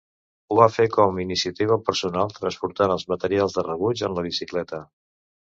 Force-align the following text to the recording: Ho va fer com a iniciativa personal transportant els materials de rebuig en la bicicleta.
Ho 0.53 0.55
va 0.59 0.67
fer 0.77 0.85
com 0.95 1.19
a 1.19 1.21
iniciativa 1.25 1.77
personal 1.89 2.33
transportant 2.39 2.97
els 2.97 3.05
materials 3.13 3.57
de 3.59 3.65
rebuig 3.71 4.05
en 4.09 4.17
la 4.17 4.29
bicicleta. 4.31 4.85